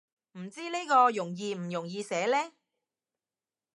[0.31, 2.53] 唔知呢個容易唔容易寫呢